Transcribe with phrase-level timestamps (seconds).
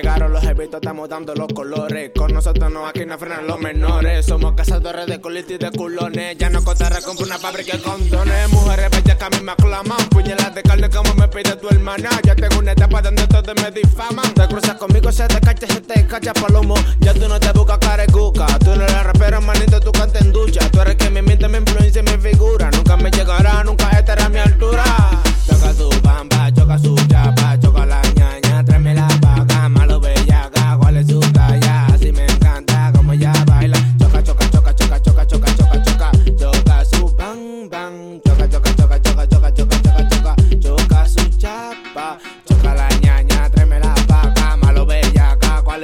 [0.00, 2.10] Llegaron los eventos, estamos dando los colores.
[2.16, 4.24] Con nosotros no, aquí no frenan los menores.
[4.24, 6.38] Somos cazadores de colitis y de culones.
[6.38, 8.48] Ya no cotarra, compro una fábrica de condones.
[8.50, 9.98] Mujeres bellas que a mí me aclaman.
[10.08, 12.08] Puñalas de carne como me pide tu hermana.
[12.24, 14.32] Ya tengo una etapa donde todos me difaman.
[14.32, 16.76] Te cruzas conmigo, se te cacha, se te cacha palomo.
[17.00, 18.46] Ya tú no te buscas carecuca.
[18.60, 20.66] Tú no eres rapero, manito, tú cantas en ducha.
[20.70, 20.96] Tú eres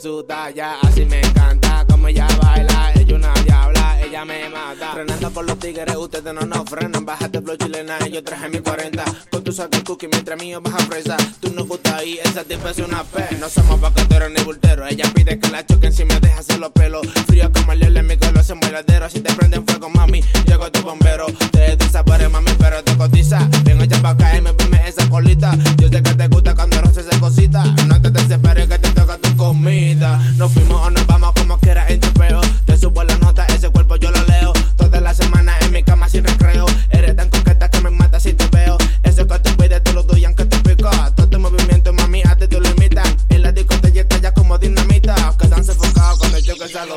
[0.00, 2.92] su talla, así me encanta como ella baila.
[2.94, 4.92] Ella una diabla, ella me mata.
[4.92, 7.04] Frenando por los tigres, ustedes no nos frenan.
[7.04, 9.04] Bájate flow chilena, yo traje mi 40.
[9.30, 11.16] Con tu saco cookie mientras mío baja fresa.
[11.40, 13.36] Tú no gusta ahí, esa tipa es una P.
[13.40, 14.90] No somos paqueteros ni bulteros.
[14.90, 17.06] Ella pide que la choquen si me deja hacer los pelos.
[17.26, 19.10] Frío como el en mi color, en bailadero.
[19.10, 19.27] Si te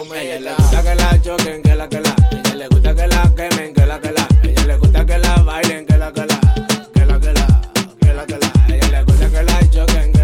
[0.10, 2.16] Ella le gusta que la choquen, que la que la.
[2.32, 4.28] Ella le gusta que la quemen, que la que la.
[4.42, 6.40] Ella le gusta que la bailen, que la que la.
[6.92, 7.62] Que la que la,
[8.00, 8.52] que la que la.
[8.68, 10.21] Ella le gusta que la choquen, que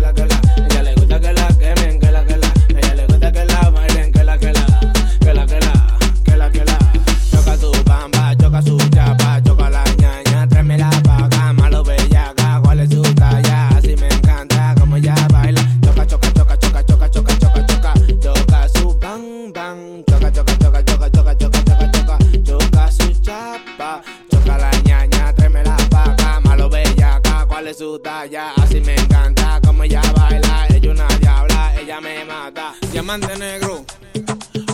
[27.78, 30.66] su talla, así me encanta como ella baila.
[30.70, 32.74] Ella una diabla, ella me mata.
[32.92, 33.86] Diamante negro,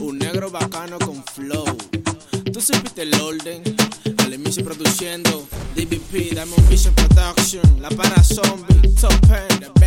[0.02, 1.66] un negro bacano con flow.
[2.54, 3.62] Tú supiste el orden,
[4.20, 9.83] al inicio produciendo DBP, Diamond Vision Production, la para zombie, top end,